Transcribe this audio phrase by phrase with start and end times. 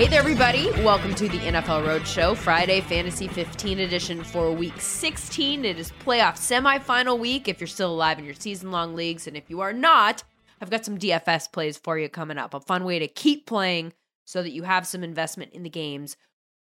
[0.00, 0.70] Hey there, everybody.
[0.82, 5.62] Welcome to the NFL Roadshow, Friday Fantasy 15 edition for week 16.
[5.66, 9.26] It is playoff semifinal week if you're still alive in your season long leagues.
[9.26, 10.24] And if you are not,
[10.58, 12.54] I've got some DFS plays for you coming up.
[12.54, 13.92] A fun way to keep playing
[14.24, 16.16] so that you have some investment in the games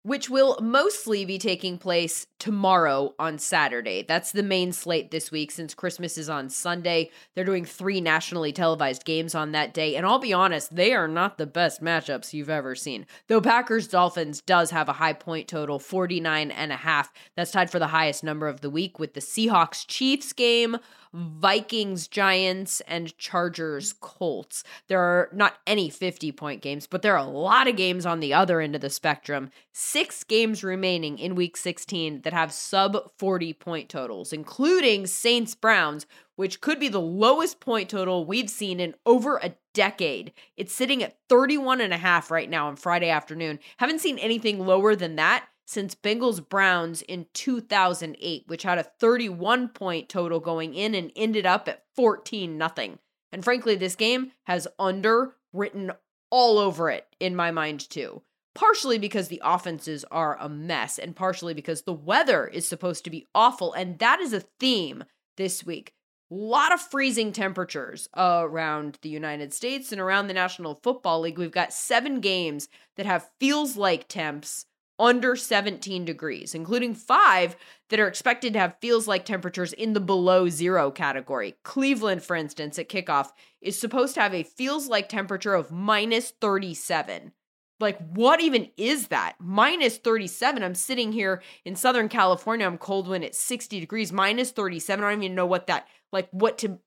[0.08, 4.06] which will mostly be taking place tomorrow on Saturday.
[4.08, 7.12] That's the main slate this week since Christmas is on Sunday.
[7.36, 9.98] They're doing three nationally televised games on that day.
[9.98, 13.06] And I'll be honest, they are not the best matchups you've ever seen.
[13.28, 17.12] Though Packers Dolphins does have a high point total, 49 and a half.
[17.36, 20.78] That's tied for the highest number of the week with the Seahawks Chiefs game
[21.18, 24.64] Vikings, Giants, and Chargers, Colts.
[24.88, 28.20] There are not any 50 point games, but there are a lot of games on
[28.20, 29.50] the other end of the spectrum.
[29.74, 36.06] Six games remaining in week 16 that have sub 40 point totals, including Saints Browns,
[36.36, 40.34] which could be the lowest point total we've seen in over a decade.
[40.56, 43.58] It's sitting at 31 and a half right now on Friday afternoon.
[43.78, 49.68] Haven't seen anything lower than that since Bengals Browns in 2008, which had a 31
[49.70, 52.98] point total going in and ended up at 14 nothing.
[53.32, 55.92] And frankly, this game has under written
[56.32, 58.24] all over it in my mind too.
[58.56, 63.10] Partially because the offenses are a mess and partially because the weather is supposed to
[63.10, 65.04] be awful and that is a theme
[65.36, 65.94] this week.
[66.32, 71.38] A lot of freezing temperatures around the United States and around the National Football League.
[71.38, 74.66] We've got 7 games that have feels like temps
[75.00, 77.56] under 17 degrees, including five
[77.90, 81.56] that are expected to have feels like temperatures in the below zero category.
[81.64, 83.32] Cleveland, for instance, at kickoff
[83.62, 87.32] is supposed to have a feels like temperature of minus 37.
[87.80, 89.36] Like, what even is that?
[89.40, 90.64] Minus 37.
[90.64, 92.66] I'm sitting here in Southern California.
[92.66, 95.06] I'm cold when it's 60 degrees, minus 37.
[95.06, 96.80] I don't even know what that, like, what to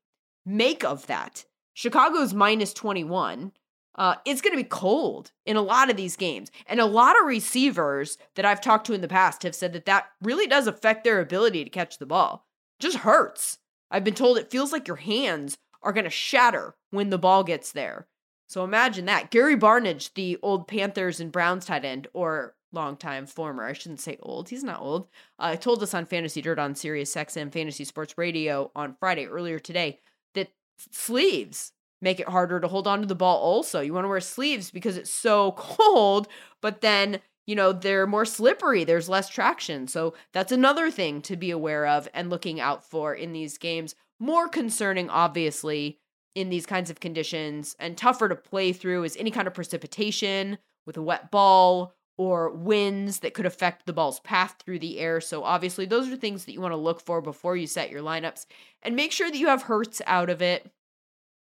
[0.44, 1.44] make of that.
[1.75, 3.53] Chicago's minus 21.
[3.97, 6.51] Uh, it's going to be cold in a lot of these games.
[6.67, 9.87] And a lot of receivers that I've talked to in the past have said that
[9.87, 12.47] that really does affect their ability to catch the ball.
[12.79, 13.59] It just hurts.
[13.91, 17.43] I've been told it feels like your hands are going to shatter when the ball
[17.43, 18.06] gets there.
[18.49, 19.31] So imagine that.
[19.31, 24.17] Gary Barnidge, the old Panthers and Browns tight end, or longtime former, I shouldn't say
[24.23, 25.09] old, he's not old,
[25.39, 29.59] uh, told us on Fantasy Dirt on Sirius XM Fantasy Sports Radio on Friday earlier
[29.59, 30.00] today
[30.34, 30.49] that
[30.91, 33.81] sleeves make it harder to hold on to the ball also.
[33.81, 36.28] You want to wear sleeves because it's so cold,
[36.61, 38.84] but then, you know, they're more slippery.
[38.84, 39.88] There's less traction.
[39.88, 43.94] So that's another thing to be aware of and looking out for in these games.
[44.19, 45.99] More concerning, obviously,
[46.34, 50.59] in these kinds of conditions and tougher to play through is any kind of precipitation
[50.87, 55.21] with a wet ball or winds that could affect the ball's path through the air.
[55.21, 58.03] So, obviously, those are things that you want to look for before you set your
[58.03, 58.44] lineups
[58.82, 60.71] and make sure that you have Hurts out of it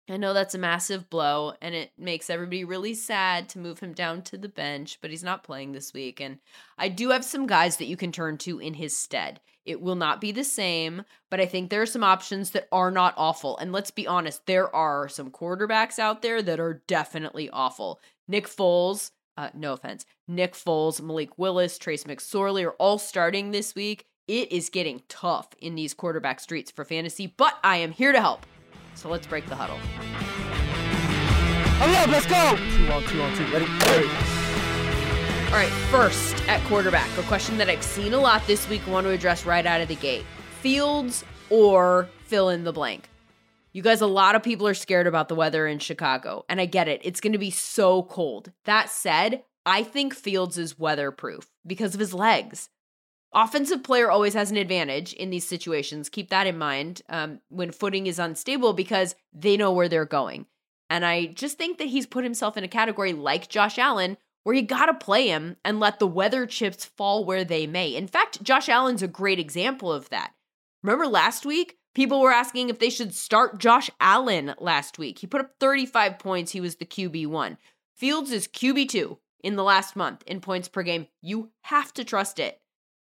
[0.09, 3.93] I know that's a massive blow, and it makes everybody really sad to move him
[3.93, 6.19] down to the bench, but he's not playing this week.
[6.19, 6.39] And
[6.77, 9.39] I do have some guys that you can turn to in his stead.
[9.65, 12.91] It will not be the same, but I think there are some options that are
[12.91, 13.57] not awful.
[13.59, 18.01] And let's be honest, there are some quarterbacks out there that are definitely awful.
[18.27, 23.73] Nick Foles, uh, no offense, Nick Foles, Malik Willis, Trace McSorley are all starting this
[23.73, 24.05] week.
[24.27, 28.19] It is getting tough in these quarterback streets for fantasy, but I am here to
[28.19, 28.45] help.
[28.95, 29.77] So let's break the huddle.
[31.77, 32.55] Hurry up, let's go!
[32.77, 33.43] Two on two on two.
[33.51, 33.65] Ready?
[33.65, 34.07] Ready.
[35.47, 38.91] All right, first at quarterback, a question that I've seen a lot this week, I
[38.91, 40.25] want to address right out of the gate
[40.61, 43.09] Fields or fill in the blank.
[43.73, 46.65] You guys, a lot of people are scared about the weather in Chicago, and I
[46.65, 47.01] get it.
[47.03, 48.51] It's going to be so cold.
[48.65, 52.69] That said, I think Fields is weatherproof because of his legs
[53.33, 56.09] offensive player always has an advantage in these situations.
[56.09, 60.45] Keep that in mind um, when footing is unstable because they know where they're going.
[60.89, 64.55] And I just think that he's put himself in a category like Josh Allen where
[64.55, 67.95] you got to play him and let the weather chips fall where they may.
[67.95, 70.33] In fact, Josh Allen's a great example of that.
[70.83, 71.77] Remember last week?
[71.95, 75.19] People were asking if they should start Josh Allen last week.
[75.19, 76.51] He put up 35 points.
[76.51, 77.57] He was the QB1.
[77.95, 81.07] Fields is QB2 in the last month in points per game.
[81.21, 82.59] You have to trust it.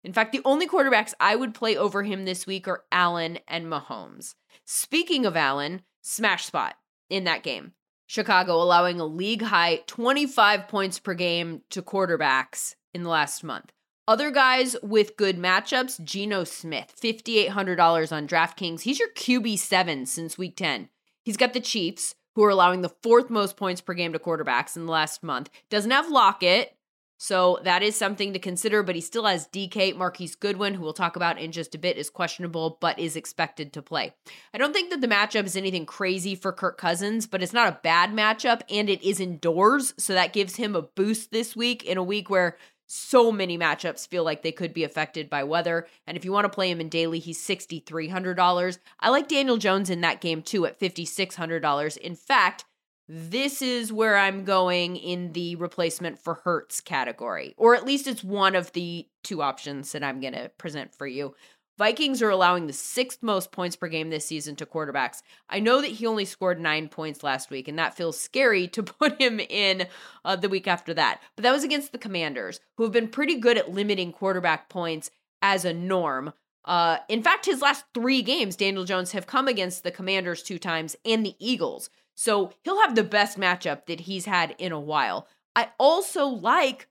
[0.03, 3.65] In fact, the only quarterbacks I would play over him this week are Allen and
[3.65, 4.35] Mahomes.
[4.65, 6.75] Speaking of Allen, smash spot
[7.09, 7.73] in that game.
[8.05, 13.71] Chicago allowing a league high 25 points per game to quarterbacks in the last month.
[14.05, 18.81] Other guys with good matchups, Geno Smith, $5,800 on DraftKings.
[18.81, 20.89] He's your QB7 since week 10.
[21.23, 24.75] He's got the Chiefs, who are allowing the fourth most points per game to quarterbacks
[24.75, 25.49] in the last month.
[25.69, 26.75] Doesn't have Lockett,
[27.17, 29.95] So that is something to consider, but he still has DK.
[29.95, 33.71] Marquise Goodwin, who we'll talk about in just a bit, is questionable, but is expected
[33.73, 34.13] to play.
[34.53, 37.69] I don't think that the matchup is anything crazy for Kirk Cousins, but it's not
[37.69, 39.93] a bad matchup, and it is indoors.
[39.97, 44.07] So that gives him a boost this week in a week where so many matchups
[44.07, 45.87] feel like they could be affected by weather.
[46.05, 48.77] And if you want to play him in daily, he's $6,300.
[48.99, 51.97] I like Daniel Jones in that game too at $5,600.
[51.97, 52.65] In fact,
[53.07, 58.23] this is where I'm going in the replacement for Hurts category, or at least it's
[58.23, 61.35] one of the two options that I'm going to present for you.
[61.77, 65.23] Vikings are allowing the sixth most points per game this season to quarterbacks.
[65.49, 68.83] I know that he only scored nine points last week, and that feels scary to
[68.83, 69.87] put him in
[70.23, 71.21] uh, the week after that.
[71.35, 75.09] But that was against the Commanders, who have been pretty good at limiting quarterback points
[75.41, 76.33] as a norm.
[76.65, 80.57] Uh, in fact, his last three games, Daniel Jones, have come against the Commanders two
[80.57, 81.89] times and the Eagles.
[82.15, 85.27] So he'll have the best matchup that he's had in a while.
[85.55, 86.87] I also like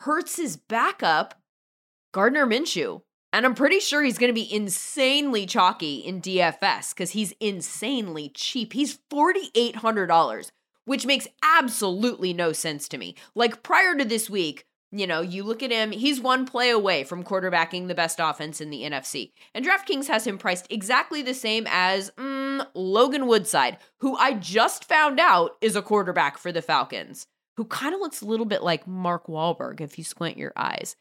[0.00, 1.40] Hurts's backup,
[2.12, 3.02] Gardner Minshew.
[3.32, 8.30] And I'm pretty sure he's going to be insanely chalky in DFS because he's insanely
[8.30, 8.72] cheap.
[8.72, 10.50] He's $4,800,
[10.86, 13.14] which makes absolutely no sense to me.
[13.34, 17.04] Like prior to this week, you know, you look at him, he's one play away
[17.04, 19.32] from quarterbacking the best offense in the NFC.
[19.54, 24.84] And DraftKings has him priced exactly the same as mm, Logan Woodside, who I just
[24.84, 28.62] found out is a quarterback for the Falcons, who kind of looks a little bit
[28.62, 30.96] like Mark Wahlberg if you squint your eyes.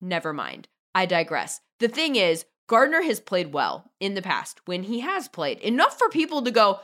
[0.00, 0.68] Never mind.
[0.94, 1.60] I digress.
[1.80, 5.98] The thing is, Gardner has played well in the past when he has played enough
[5.98, 6.80] for people to go,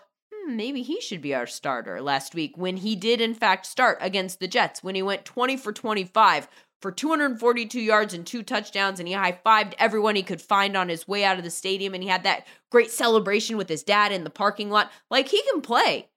[0.46, 3.98] hmm, maybe he should be our starter last week when he did, in fact, start
[4.00, 6.48] against the Jets when he went 20 for 25
[6.80, 10.88] for 242 yards and two touchdowns, and he high fived everyone he could find on
[10.88, 11.94] his way out of the stadium.
[11.94, 14.90] And he had that great celebration with his dad in the parking lot.
[15.10, 16.08] Like he can play.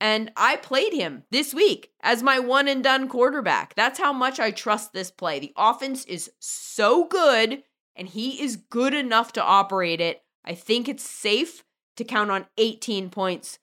[0.00, 3.74] And I played him this week as my one and done quarterback.
[3.74, 5.38] That's how much I trust this play.
[5.38, 7.62] The offense is so good,
[7.94, 10.22] and he is good enough to operate it.
[10.44, 11.62] I think it's safe
[11.96, 13.60] to count on 18 points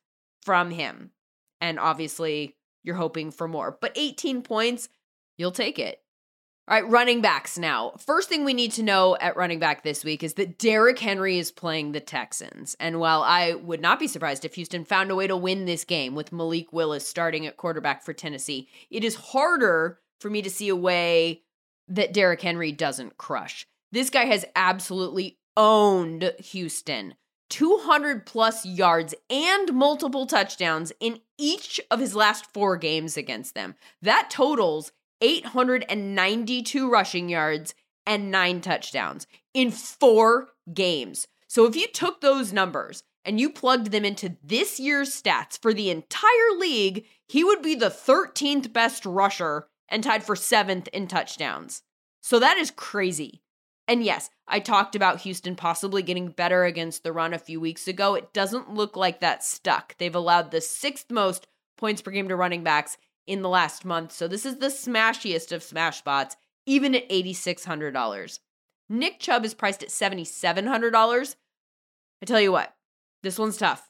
[0.50, 1.12] from him.
[1.62, 3.78] And obviously, you're hoping for more.
[3.80, 4.90] But 18 points,
[5.38, 6.02] you'll take it.
[6.68, 7.92] All right, running backs now.
[8.00, 11.38] First thing we need to know at running back this week is that Derrick Henry
[11.38, 12.76] is playing the Texans.
[12.80, 15.84] And while I would not be surprised if Houston found a way to win this
[15.84, 20.50] game with Malik Willis starting at quarterback for Tennessee, it is harder for me to
[20.50, 21.44] see a way
[21.90, 23.68] that Derrick Henry doesn't crush.
[23.92, 27.14] This guy has absolutely owned Houston.
[27.50, 33.76] 200 plus yards and multiple touchdowns in each of his last four games against them.
[34.02, 34.92] That totals
[35.22, 37.74] 892 rushing yards
[38.06, 41.28] and nine touchdowns in four games.
[41.48, 45.74] So if you took those numbers and you plugged them into this year's stats for
[45.74, 51.08] the entire league, he would be the 13th best rusher and tied for seventh in
[51.08, 51.82] touchdowns.
[52.22, 53.42] So that is crazy.
[53.90, 57.88] And yes, I talked about Houston possibly getting better against the run a few weeks
[57.88, 58.14] ago.
[58.14, 59.98] It doesn't look like that stuck.
[59.98, 64.12] They've allowed the sixth most points per game to running backs in the last month.
[64.12, 66.38] So this is the smashiest of smash spots,
[66.68, 68.40] even at $8,600.
[68.90, 71.36] Nick Chubb is priced at $7,700.
[72.22, 72.76] I tell you what,
[73.24, 73.90] this one's tough.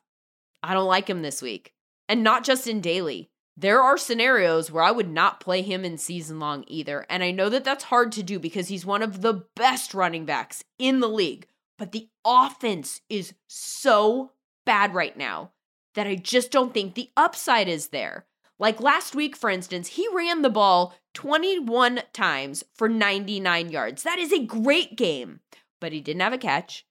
[0.63, 1.73] I don't like him this week.
[2.07, 3.28] And not just in daily.
[3.61, 7.05] There are scenarios where I would not play him in season long either.
[7.09, 10.23] And I know that that's hard to do because he's one of the best running
[10.23, 11.45] backs in the league.
[11.77, 14.31] But the offense is so
[14.65, 15.51] bad right now
[15.95, 18.27] that I just don't think the upside is there.
[18.59, 24.03] Like last week, for instance, he ran the ball 21 times for 99 yards.
[24.03, 25.41] That is a great game,
[25.81, 26.85] but he didn't have a catch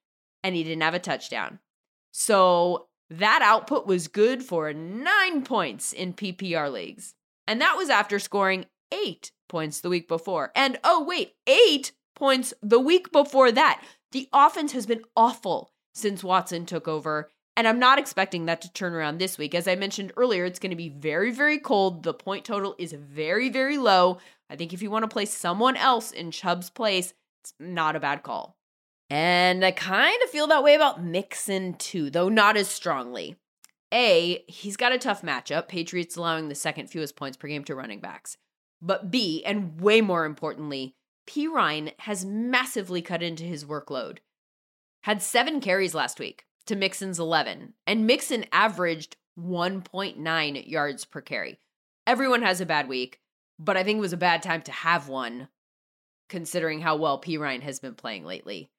[0.45, 1.61] and he didn't have a touchdown.
[2.11, 7.15] So that output was good for nine points in PPR leagues.
[7.47, 10.53] And that was after scoring eight points the week before.
[10.55, 13.83] And oh, wait, eight points the week before that.
[14.13, 17.31] The offense has been awful since Watson took over.
[17.57, 19.55] And I'm not expecting that to turn around this week.
[19.55, 22.05] As I mentioned earlier, it's going to be very, very cold.
[22.05, 24.19] The point total is very, very low.
[24.49, 28.01] I think if you want to play someone else in Chubb's place, it's not a
[28.01, 28.58] bad call.
[29.11, 33.37] And I kind of feel that way about Mixon too, though not as strongly.
[33.93, 37.75] A, he's got a tough matchup, Patriots allowing the second fewest points per game to
[37.75, 38.37] running backs.
[38.83, 40.95] But B, and way more importantly,
[41.27, 44.19] Perine has massively cut into his workload.
[45.03, 51.59] Had seven carries last week to Mixon's 11, and Mixon averaged 1.9 yards per carry.
[52.07, 53.21] Everyone has a bad week,
[53.59, 55.49] but I think it was a bad time to have one,
[56.29, 58.71] considering how well Perine has been playing lately.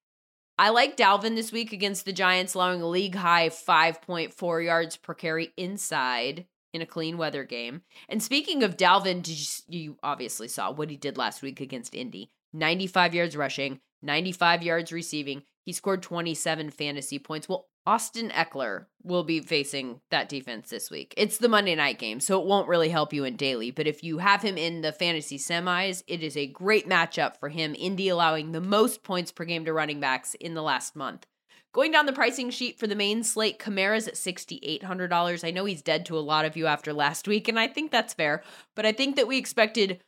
[0.60, 5.14] I like Dalvin this week against the Giants, allowing a league high 5.4 yards per
[5.14, 7.84] carry inside in a clean weather game.
[8.10, 12.32] And speaking of Dalvin, you, you obviously saw what he did last week against Indy
[12.52, 15.44] 95 yards rushing, 95 yards receiving.
[15.64, 17.48] He scored 27 fantasy points.
[17.48, 21.14] Well, Austin Ekeler will be facing that defense this week.
[21.18, 23.72] It's the Monday night game, so it won't really help you in daily.
[23.72, 27.50] But if you have him in the fantasy semis, it is a great matchup for
[27.50, 27.76] him.
[27.78, 31.26] Indy allowing the most points per game to running backs in the last month.
[31.72, 35.48] Going down the pricing sheet for the main slate, Kamara's at $6,800.
[35.48, 37.92] I know he's dead to a lot of you after last week, and I think
[37.92, 38.44] that's fair,
[38.76, 40.02] but I think that we expected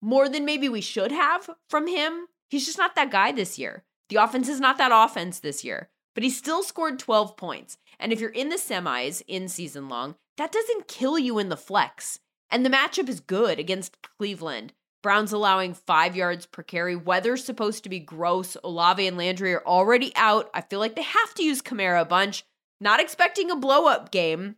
[0.00, 2.26] more than maybe we should have from him.
[2.50, 3.82] He's just not that guy this year.
[4.10, 7.78] The offense is not that offense this year, but he still scored 12 points.
[8.00, 11.56] And if you're in the semis in season long, that doesn't kill you in the
[11.56, 12.18] flex.
[12.50, 14.72] And the matchup is good against Cleveland.
[15.00, 16.96] Browns allowing five yards per carry.
[16.96, 18.56] Weather's supposed to be gross.
[18.64, 20.50] Olave and Landry are already out.
[20.52, 22.44] I feel like they have to use Kamara a bunch.
[22.80, 24.56] Not expecting a blow up game.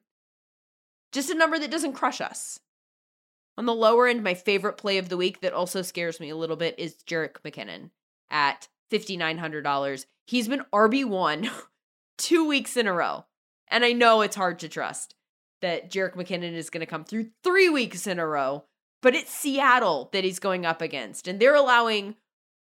[1.12, 2.58] Just a number that doesn't crush us.
[3.58, 6.36] On the lower end, my favorite play of the week that also scares me a
[6.36, 7.90] little bit is Jerick McKinnon
[8.30, 10.06] at $5,900.
[10.26, 11.50] He's been RB1
[12.18, 13.24] two weeks in a row.
[13.68, 15.14] And I know it's hard to trust
[15.62, 18.64] that Jerick McKinnon is going to come through three weeks in a row
[19.02, 22.16] but it's Seattle that he's going up against, and they're allowing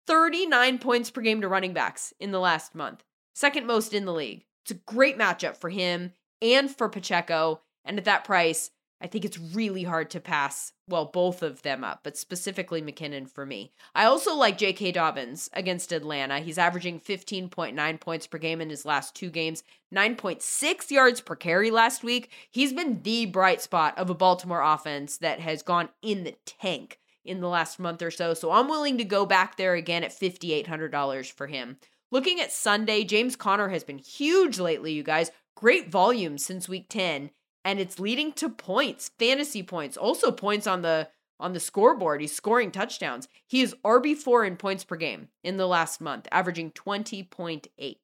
[0.06, 3.02] 39 points per game to running backs in the last month,
[3.34, 4.44] second most in the league.
[4.64, 7.60] It's a great matchup for him and for Pacheco.
[7.84, 11.84] And at that price, I think it's really hard to pass, well, both of them
[11.84, 13.72] up, but specifically McKinnon for me.
[13.94, 14.92] I also like J.K.
[14.92, 16.38] Dobbins against Atlanta.
[16.38, 19.62] He's averaging 15.9 points per game in his last two games,
[19.94, 22.30] 9.6 yards per carry last week.
[22.50, 26.98] He's been the bright spot of a Baltimore offense that has gone in the tank
[27.22, 28.32] in the last month or so.
[28.32, 31.76] So I'm willing to go back there again at $5,800 for him.
[32.10, 35.30] Looking at Sunday, James Conner has been huge lately, you guys.
[35.54, 37.30] Great volume since week 10
[37.66, 41.08] and it's leading to points, fantasy points, also points on the
[41.38, 42.22] on the scoreboard.
[42.22, 43.28] He's scoring touchdowns.
[43.46, 47.96] He is RB4 in points per game in the last month, averaging 20.8.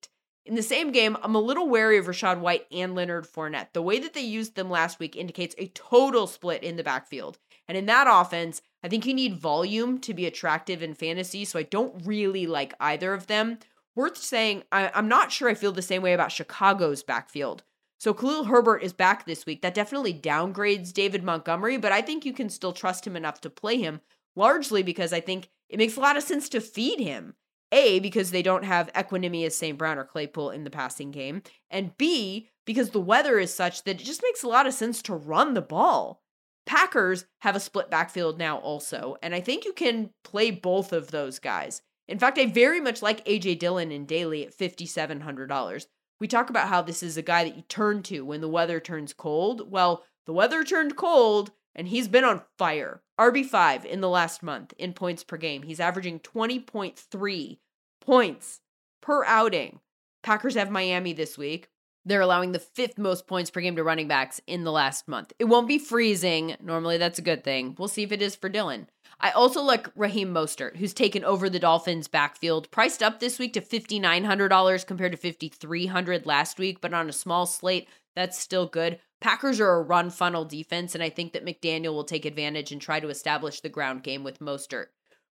[0.45, 3.73] In the same game, I'm a little wary of Rachaad White and Leonard Fournette.
[3.73, 7.38] The way that they used them last week indicates a total split in the backfield.
[7.69, 11.59] And in that offense, I think you need volume to be attractive in fantasy, so
[11.59, 13.61] I don't really like either of them.
[13.95, 17.62] Worth saying, I, am not sure I feel the same way about Chicago's backfield.
[18.02, 19.62] So Khalil Herbert is back this week.
[19.62, 23.49] That definitely downgrades David Montgomery, but I think you can still trust him enough to
[23.49, 24.00] play him,
[24.35, 27.35] largely because I think it makes a lot of sense to feed him.
[27.71, 29.78] A, because they don't have Equanimeous St.
[29.78, 34.00] Brown or Claypool in the passing game, and B, because the weather is such that
[34.00, 36.25] it just makes a lot of sense to run the ball.
[36.66, 41.12] Packers have a split backfield now, also, and I think you can play both of
[41.12, 41.82] those guys.
[42.09, 45.87] In fact, I very much like AJ Dillon and daily at $5,700
[46.23, 48.79] we talk about how this is a guy that you turn to when the weather
[48.79, 49.69] turns cold.
[49.73, 53.02] Well, the weather turned cold and he's been on fire.
[53.19, 55.64] RB5 in the last month in points per game.
[55.64, 57.59] He's averaging 20.3
[58.00, 58.61] points
[59.00, 59.81] per outing.
[60.23, 61.69] Packers have Miami this week.
[62.05, 65.33] They're allowing the fifth most points per game to running backs in the last month.
[65.41, 66.55] It won't be freezing.
[66.62, 67.75] Normally, that's a good thing.
[67.76, 68.88] We'll see if it is for Dillon.
[69.23, 73.52] I also like Raheem Mostert, who's taken over the Dolphins' backfield, priced up this week
[73.52, 78.99] to $5,900 compared to $5,300 last week, but on a small slate, that's still good.
[79.21, 82.81] Packers are a run funnel defense, and I think that McDaniel will take advantage and
[82.81, 84.87] try to establish the ground game with Mostert.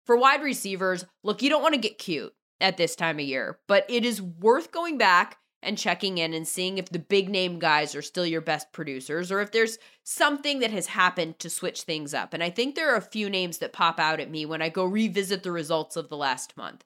[0.06, 3.58] For wide receivers, look, you don't want to get cute at this time of year,
[3.68, 7.60] but it is worth going back and checking in and seeing if the big name
[7.60, 11.82] guys are still your best producers or if there's something that has happened to switch
[11.82, 12.34] things up.
[12.34, 14.70] And I think there are a few names that pop out at me when I
[14.70, 16.84] go revisit the results of the last month.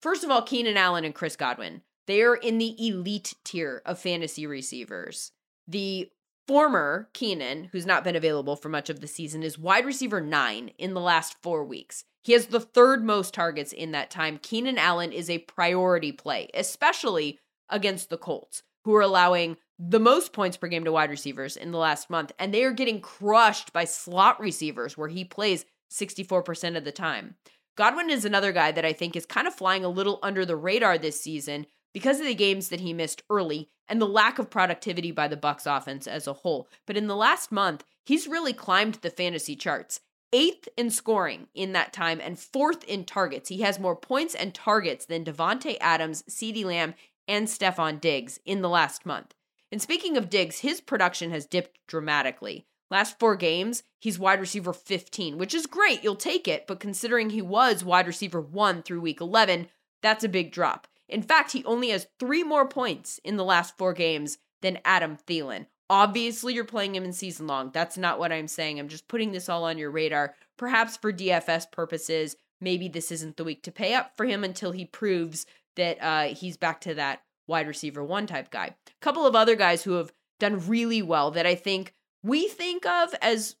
[0.00, 1.82] First of all, Keenan Allen and Chris Godwin.
[2.06, 5.32] They are in the elite tier of fantasy receivers.
[5.66, 6.10] The
[6.46, 10.70] former Keenan, who's not been available for much of the season, is wide receiver nine
[10.78, 12.04] in the last four weeks.
[12.22, 14.38] He has the third most targets in that time.
[14.42, 17.38] Keenan Allen is a priority play, especially
[17.70, 21.70] against the Colts, who are allowing the most points per game to wide receivers in
[21.70, 22.32] the last month.
[22.38, 27.36] And they are getting crushed by slot receivers where he plays 64% of the time.
[27.76, 30.56] Godwin is another guy that I think is kind of flying a little under the
[30.56, 34.50] radar this season because of the games that he missed early and the lack of
[34.50, 36.68] productivity by the Bucs offense as a whole.
[36.86, 40.00] But in the last month, he's really climbed the fantasy charts.
[40.32, 43.48] Eighth in scoring in that time and fourth in targets.
[43.48, 46.94] He has more points and targets than Davante Adams, CeeDee Lamb,
[47.28, 49.34] and Stefon Diggs in the last month.
[49.70, 52.66] And speaking of Diggs, his production has dipped dramatically.
[52.90, 56.02] Last four games, he's wide receiver 15, which is great.
[56.02, 56.66] You'll take it.
[56.66, 59.68] But considering he was wide receiver one through week 11,
[60.02, 60.86] that's a big drop.
[61.08, 65.18] In fact, he only has three more points in the last four games than Adam
[65.26, 65.66] Thielen.
[65.90, 67.70] Obviously, you're playing him in season long.
[67.72, 68.78] That's not what I'm saying.
[68.78, 70.34] I'm just putting this all on your radar.
[70.58, 74.72] Perhaps for DFS purposes, maybe this isn't the week to pay up for him until
[74.72, 75.46] he proves
[75.78, 78.66] that uh, he's back to that wide receiver one type guy.
[78.66, 82.84] A couple of other guys who have done really well that I think we think
[82.84, 83.56] of as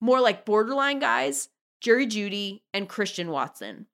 [0.00, 1.48] more like borderline guys
[1.80, 3.86] Jerry Jeudy and Christian Watson.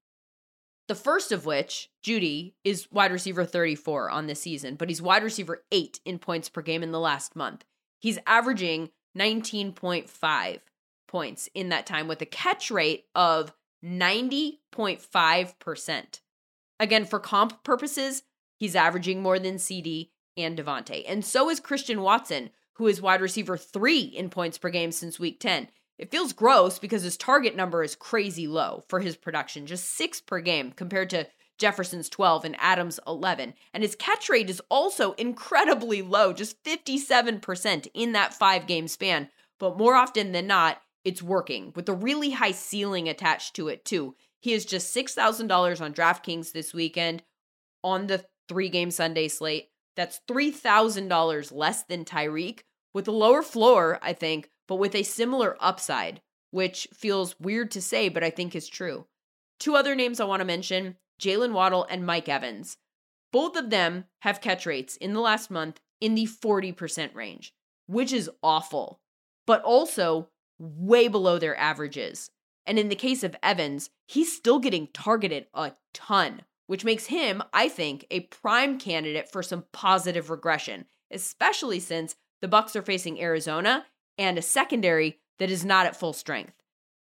[0.89, 5.23] The first of which, Judy, is wide receiver 34 on this season, but he's wide
[5.23, 7.65] receiver 8 in points per game in the last month.
[7.99, 10.61] He's averaging 19.5
[11.07, 13.53] points in that time with a catch rate of
[13.85, 16.21] 90.5%.
[16.81, 18.23] Again, for comp purposes,
[18.57, 21.05] he's averaging more than CeeDee and Davante.
[21.07, 25.19] And so is Christian Watson, who is wide receiver 3 in points per game since
[25.19, 25.69] week 10.
[25.99, 30.21] It feels gross because his target number is crazy low for his production, just six
[30.21, 31.27] per game compared to
[31.59, 33.55] Jefferson's 12 and Adams' 11.
[33.75, 39.29] And his catch rate is also incredibly low, just 57% in that five game span.
[39.59, 43.85] But more often than not, it's working with a really high ceiling attached to it,
[43.85, 44.15] too.
[44.41, 47.23] He is just $6,000 on DraftKings this weekend
[47.83, 49.69] on the three game Sunday slate.
[49.97, 52.61] That's $3,000 less than Tyreek
[52.95, 57.83] with a lower floor, I think, but with a similar upside, which feels weird to
[57.83, 59.07] say, but I think is true.
[59.59, 62.77] Two other names I want to mention Jalen Waddle and Mike Evans.
[63.33, 67.53] Both of them have catch rates in the last month in the 40% range,
[67.87, 69.01] which is awful,
[69.47, 70.29] but also
[70.59, 72.31] way below their averages.
[72.69, 77.43] And in the case of Evans, he's still getting targeted a ton, which makes him,
[77.51, 83.21] I think, a prime candidate for some positive regression, especially since the Bucs are facing
[83.21, 83.87] Arizona
[84.19, 86.53] and a secondary that is not at full strength.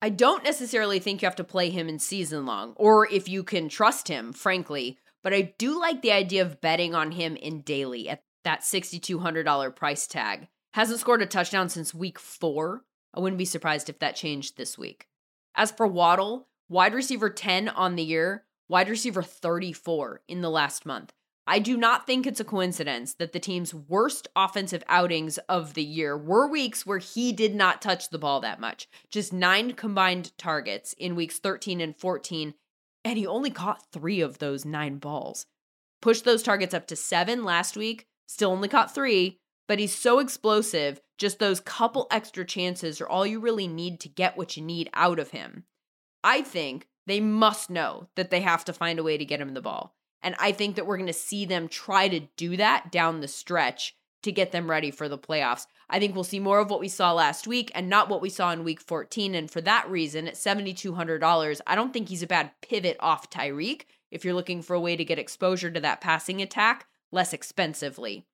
[0.03, 3.45] I don't necessarily think you have to play him in season long, or if you
[3.45, 7.61] can trust him, frankly, but I do like the idea of betting on him in
[7.61, 10.49] daily at that $6,200 price tag.
[10.75, 12.85] Hasn't scored a touchdown since week four.
[13.15, 15.07] I wouldn't be surprised if that changed this week.
[15.55, 20.85] As for Waddle, wide receiver 10 on the year, wide receiver 34 in the last
[20.85, 21.13] month.
[21.47, 25.85] I do not think it's a coincidence that the team's worst offensive outings of the
[25.85, 28.89] year were weeks where he did not touch the ball that much.
[29.11, 32.55] Just nine combined targets in weeks 13 and 14,
[33.05, 35.47] and he only caught three of those nine balls.
[36.01, 40.19] Pushed those targets up to seven last week, still only caught three, but he's so
[40.19, 44.63] explosive, just those couple extra chances are all you really need to get what you
[44.63, 45.65] need out of him.
[46.23, 49.55] I think they must know that they have to find a way to get him
[49.55, 49.95] the ball.
[50.23, 53.29] And I think that we're going to see them try to do that down the
[53.29, 55.67] stretch to get them ready for the playoffs.
[55.89, 58.31] I think we'll see more of what we saw last week and not what we
[58.31, 59.35] saw in week 14.
[59.35, 63.83] And for that reason, at $7,200, I don't think he's a bad pivot off Tyreek
[64.11, 68.25] if you're looking for a way to get exposure to that passing attack less expensively.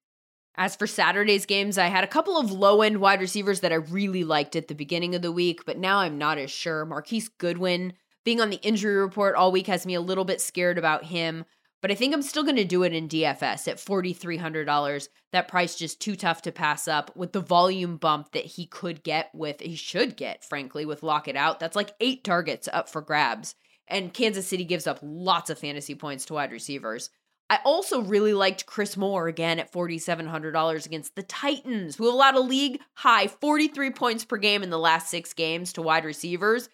[0.57, 3.77] As for Saturday's games, I had a couple of low end wide receivers that I
[3.77, 6.85] really liked at the beginning of the week, but now I'm not as sure.
[6.85, 10.77] Marquise Goodwin being on the injury report all week has me a little bit scared
[10.77, 11.45] about him.
[11.81, 15.09] But I think I'm still going to do it in DFS at $4,300.
[15.33, 19.03] That price just too tough to pass up with the volume bump that he could
[19.03, 21.59] get with, he should get, frankly, with Lockett Out.
[21.59, 23.55] That's like eight targets up for grabs.
[23.89, 27.09] And Kansas City gives up lots of fantasy points to wide receivers.
[27.51, 32.41] I also really liked Chris Moore again at $4,700 against the Titans, who allowed a
[32.41, 36.69] league high 43 points per game in the last six games to wide receivers.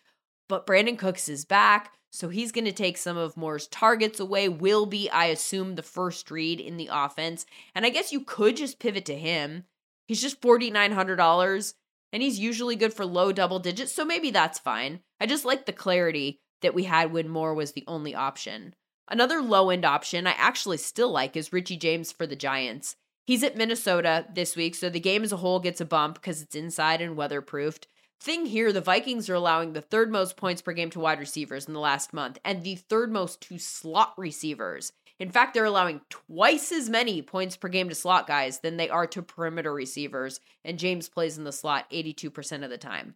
[0.51, 1.95] But Brandin Cooks is back.
[2.13, 5.83] So he's going to take some of Moore's targets away, will be, I assume, the
[5.83, 7.47] first read in the offense.
[7.75, 9.65] And I guess you could just pivot to him.
[10.07, 11.75] He's just $4,900
[12.13, 13.93] and he's usually good for low double digits.
[13.93, 15.01] So maybe that's fine.
[15.21, 18.75] I just like the clarity that we had when Moore was the only option.
[19.09, 22.97] Another low end option I actually still like is Richie James for the Giants.
[23.25, 26.43] He's at Minnesota this week, so the game as a whole gets a bump because
[26.43, 27.87] it's inside and weatherproofed.
[28.21, 31.67] Thing here, the Vikings are allowing the third most points per game to wide receivers
[31.67, 34.93] in the last month and the third most to slot receivers.
[35.19, 38.89] In fact, they're allowing twice as many points per game to slot guys than they
[38.89, 43.15] are to perimeter receivers, and James plays in the slot 82% of the time.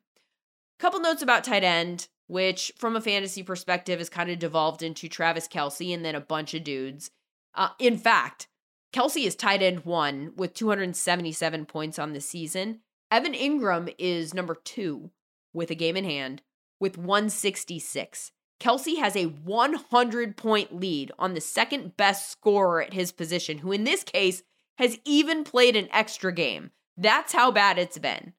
[0.79, 5.09] Couple notes about tight end, which from a fantasy perspective has kind of devolved into
[5.09, 7.11] Travis Kelce and then a bunch of dudes.
[7.57, 8.47] Uh, in fact,
[8.93, 12.83] Kelce is tight end one with 277 points on the season.
[13.11, 15.11] Evan Engram is number two
[15.53, 16.43] with a game in hand
[16.79, 18.31] with 166.
[18.61, 23.73] Kelce has a 100 point lead on the second best scorer at his position, who
[23.73, 24.45] in this case
[24.79, 26.71] has even played an extra game.
[26.97, 28.35] That's how bad it's been.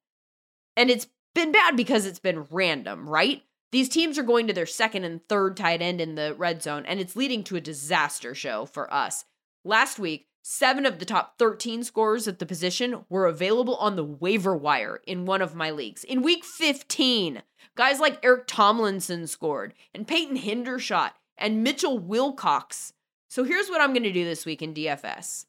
[0.78, 3.44] And it's been bad because it's been random, right?
[3.72, 6.86] These teams are going to their second and third tight end in the red zone,
[6.86, 9.26] and it's leading to a disaster show for us.
[9.64, 14.04] Last week, Seven of the top 13 scorers at the position were available on the
[14.04, 16.04] waiver wire in one of my leagues.
[16.04, 17.44] In week 15,
[17.76, 22.94] guys like Eric Tomlinson scored, and Peyton Hendershot, and Mitchell Wilcox.
[23.28, 25.46] So here's what I'm going to do this week in DFS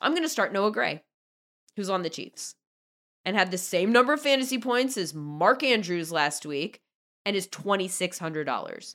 [0.00, 1.02] I'm going to start Noah Gray,
[1.76, 2.54] who's on the Chiefs,
[3.26, 6.80] and had the same number of fantasy points as Mark Andrews last week
[7.24, 8.94] and is $2,600.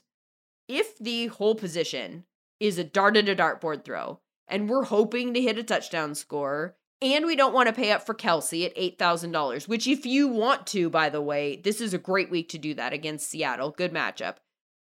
[0.68, 2.24] If the whole position
[2.60, 6.76] is a dart at a dartboard throw, and we're hoping to hit a touchdown score.
[7.02, 10.66] And we don't want to pay up for Kelce at $8,000, which, if you want
[10.68, 13.70] to, by the way, this is a great week to do that against Seattle.
[13.70, 14.36] Good matchup.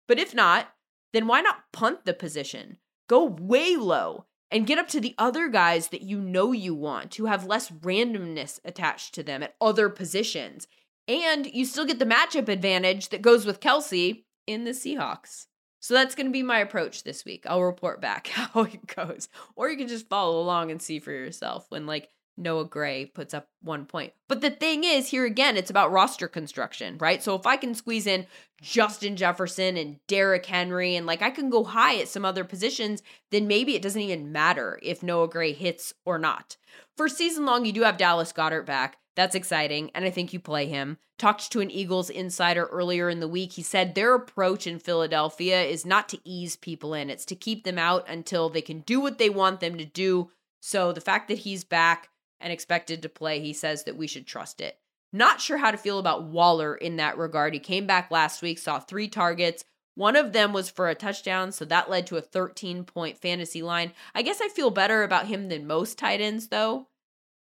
[0.06, 0.68] But if not,
[1.12, 2.78] then why not punt the position?
[3.08, 7.16] Go way low and get up to the other guys that you know you want
[7.16, 10.68] who have less randomness attached to them at other positions.
[11.06, 15.46] And you still get the matchup advantage that goes with Kelce in the Seahawks.
[15.80, 17.44] So that's going to be my approach this week.
[17.46, 19.28] I'll report back how it goes.
[19.54, 23.32] Or you can just follow along and see for yourself when like Noah Gray puts
[23.34, 24.12] up one point.
[24.28, 27.22] But the thing is, here again, it's about roster construction, right?
[27.22, 28.26] So if I can squeeze in
[28.60, 33.02] Justin Jefferson and Derrick Henry and like I can go high at some other positions,
[33.30, 36.56] then maybe it doesn't even matter if Noah Gray hits or not.
[36.96, 38.98] For season long, you do have Dallas Goedert back.
[39.16, 40.98] That's exciting, and I think you play him.
[41.18, 43.52] Talked to an Eagles insider earlier in the week.
[43.52, 47.62] He said their approach in Philadelphia is not to ease people in, it's to keep
[47.62, 50.30] them out until they can do what they want them to do.
[50.60, 52.08] So the fact that he's back
[52.44, 54.78] and expected to play, he says that we should trust it.
[55.12, 57.54] Not sure how to feel about Waller in that regard.
[57.54, 59.64] He came back last week, saw three targets.
[59.94, 63.62] One of them was for a touchdown, so that led to a 13 point fantasy
[63.62, 63.92] line.
[64.14, 66.88] I guess I feel better about him than most tight ends, though.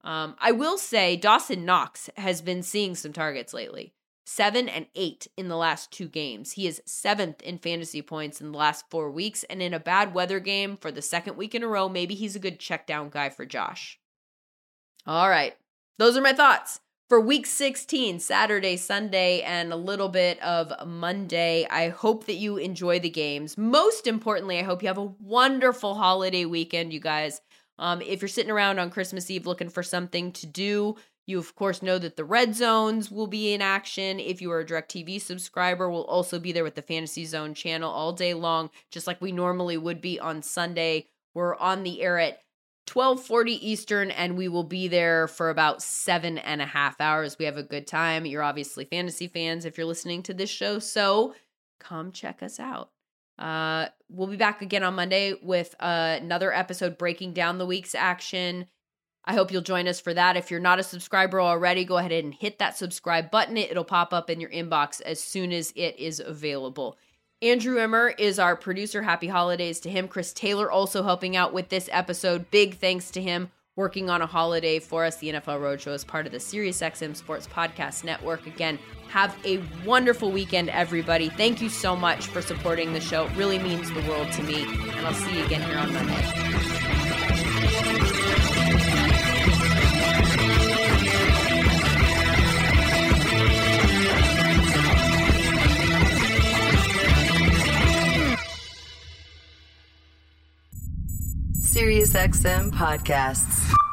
[0.03, 3.93] Um, I will say Dawson Knox has been seeing some targets lately.
[4.27, 6.53] Seven and eight in the last two games.
[6.53, 9.43] He is seventh in fantasy points in the last four weeks.
[9.45, 12.35] And in a bad weather game for the second week in a row, maybe he's
[12.35, 13.99] a good check down guy for Josh.
[15.07, 15.55] All right.
[15.99, 21.67] Those are my thoughts for week 16, Saturday, Sunday, and a little bit of Monday.
[21.69, 23.55] I hope that you enjoy the games.
[23.55, 27.41] Most importantly, I hope you have a wonderful holiday weekend, you guys.
[27.77, 30.95] Um, if you're sitting around on Christmas Eve looking for something to do,
[31.27, 34.19] you of course know that the red zones will be in action.
[34.19, 37.91] If you are a DirecTV subscriber, we'll also be there with the Fantasy Zone channel
[37.91, 41.07] all day long, just like we normally would be on Sunday.
[41.35, 42.39] We're on the air at
[42.91, 47.37] 1240 Eastern, and we will be there for about seven and a half hours.
[47.37, 48.25] We have a good time.
[48.25, 51.33] You're obviously fantasy fans if you're listening to this show, so
[51.79, 52.91] come check us out.
[53.37, 57.95] Uh, we'll be back again on Monday with uh, another episode breaking down the week's
[57.95, 58.67] action.
[59.25, 60.37] I hope you'll join us for that.
[60.37, 63.57] If you're not a subscriber already, go ahead and hit that subscribe button.
[63.57, 66.97] It'll pop up in your inbox as soon as it is available.
[67.41, 69.01] Andrew Emmer is our producer.
[69.01, 70.07] Happy holidays to him.
[70.07, 72.49] Chris Taylor also helping out with this episode.
[72.49, 75.17] Big thanks to him working on a holiday for us.
[75.17, 78.47] The NFL Roadshow is part of the SiriusXM Sports Podcast Network.
[78.47, 81.29] Again, have a wonderful weekend, everybody.
[81.29, 83.25] Thank you so much for supporting the show.
[83.25, 84.63] It really means the world to me.
[84.63, 86.74] And I'll see you again here on Monday.
[101.85, 103.84] SiriusXM podcasts.